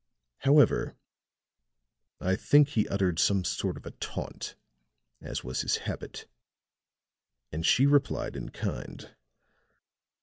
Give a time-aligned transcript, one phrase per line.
[0.39, 0.95] However,
[2.19, 4.55] I think he uttered some sort of a taunt,
[5.21, 6.25] as was his habit,
[7.51, 9.15] and she replied in kind.